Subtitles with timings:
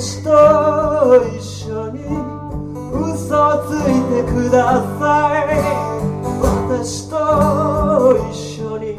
[0.00, 0.30] 私と
[1.36, 2.00] 一緒に
[3.12, 5.60] 嘘をついてください
[6.70, 7.14] 私と
[8.30, 8.96] 一緒に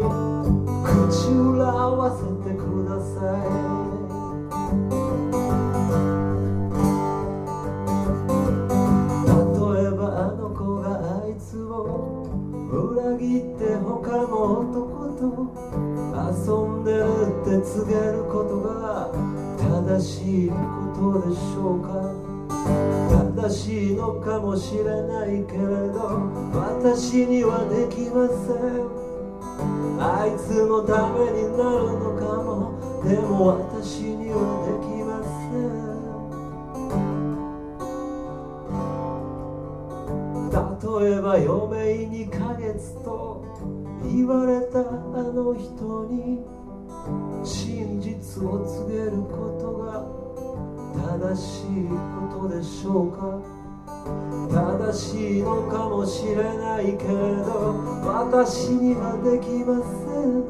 [0.86, 3.50] 口裏合わせてください。
[9.34, 10.86] 例えばあの子が
[11.18, 12.30] あいつを
[12.72, 15.26] 裏切って他の男と
[16.30, 17.02] 遊んでる
[17.42, 19.41] って告げることが
[20.02, 20.56] 正しいこ
[21.22, 21.94] とでしょうか？
[23.38, 25.60] 正しいのかもしれないけれ
[25.94, 28.90] ど私にはできません。
[30.02, 32.50] あいつのためになるのかも。
[33.04, 35.62] でも私にはできません。
[40.82, 43.46] 例えば余命2ヶ月と
[44.04, 46.42] 言われたあの人に
[47.44, 49.81] 真実を告げることが
[51.22, 53.38] 正しいことでしょうか？
[54.50, 57.14] 正しいのかもしれないけれ
[57.46, 57.78] ど
[58.08, 60.42] 私にはできません。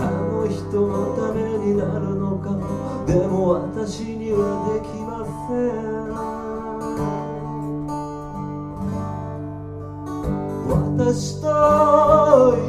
[0.00, 2.52] あの人のためになるのか。
[2.52, 6.08] もでも私にはできません。
[10.96, 11.46] 私と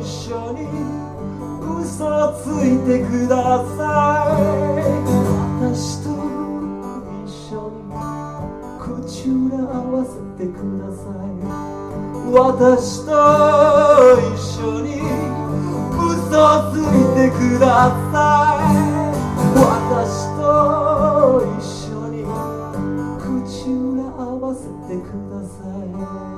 [0.02, 0.67] 一緒に
[1.81, 3.88] 嘘をついてくださ
[4.66, 4.69] い。
[12.52, 13.11] 私と
[14.17, 14.97] 一緒に
[15.94, 16.33] 嘘
[16.73, 16.81] つい
[17.16, 18.73] てください。
[19.53, 20.42] 私と
[21.59, 22.25] 一緒に
[23.22, 25.61] 口裏合わせてくださ
[26.26, 26.29] い。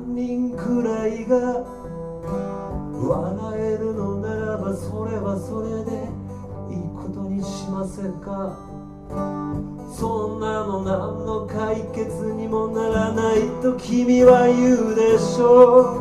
[0.00, 1.62] 3人くらいが
[2.96, 6.08] 笑えるのならばそれはそれで
[6.74, 8.56] いいことにしませんか？
[9.92, 16.00] そんなの何の解決にもならないと君は言うでしょう。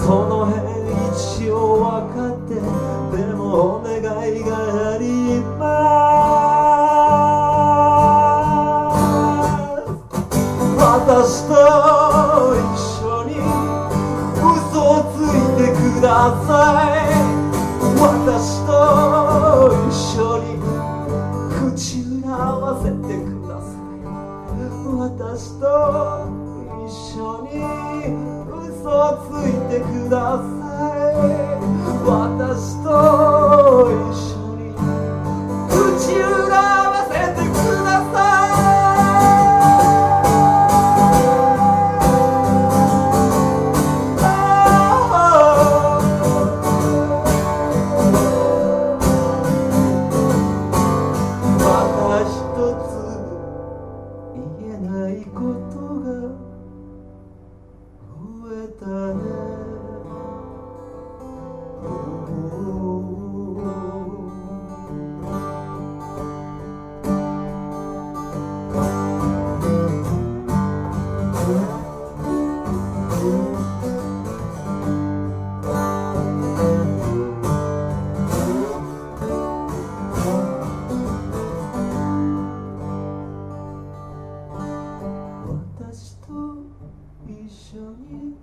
[0.00, 0.80] その辺
[1.12, 4.89] 一応分かってでもお願いが
[16.46, 16.50] さ
[16.86, 17.10] い。
[18.00, 18.70] 私と
[19.88, 20.44] 一緒に
[21.72, 23.98] 口裏合わせてください。
[24.98, 25.64] 私と
[26.86, 27.54] 一緒に
[28.68, 28.92] 嘘を
[29.28, 30.44] ついてくださ
[31.00, 31.60] い。
[32.04, 32.88] 私と
[73.20, 73.26] 私
[86.20, 86.32] と
[87.28, 88.38] 一緒に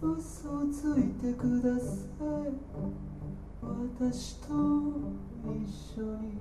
[0.00, 1.84] 嘘をついてくださ
[2.40, 2.56] い。
[3.60, 4.48] 私と
[5.44, 5.68] 一
[6.00, 6.40] 緒に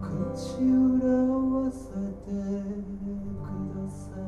[0.00, 1.94] 口裏合わせて
[2.26, 3.46] く
[3.76, 4.27] ださい。